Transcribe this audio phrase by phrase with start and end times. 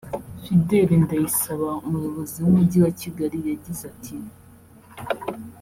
[0.43, 4.15] Fidele Ndayisaba Umuyobozi w’Umujyi wa Kigali yagize ati